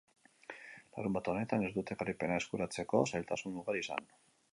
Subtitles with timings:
[0.95, 4.09] Larunbat honetan ez dute garaipena eskuratzeko zailtasun ugari izan.